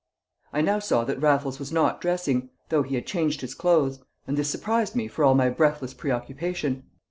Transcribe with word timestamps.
I 0.51 0.61
now 0.61 0.79
saw 0.79 1.03
that 1.03 1.21
Raffles 1.21 1.59
was 1.59 1.71
not 1.71 2.01
dressing, 2.01 2.49
though 2.69 2.81
he 2.81 2.95
had 2.95 3.05
changed 3.05 3.41
his 3.41 3.53
clothes, 3.53 3.99
and 4.25 4.35
this 4.35 4.49
surprised 4.49 4.95
me 4.95 5.07
for 5.07 5.23
all 5.23 5.35
my 5.35 5.51
breathless 5.51 5.93
preoccupation. 5.93 6.85